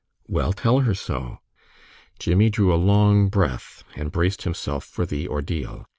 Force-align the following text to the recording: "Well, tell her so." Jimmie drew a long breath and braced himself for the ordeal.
"Well, 0.27 0.51
tell 0.51 0.79
her 0.79 0.95
so." 0.95 1.41
Jimmie 2.17 2.49
drew 2.49 2.73
a 2.73 2.75
long 2.75 3.29
breath 3.29 3.83
and 3.95 4.11
braced 4.11 4.41
himself 4.41 4.83
for 4.83 5.05
the 5.05 5.27
ordeal. 5.27 5.85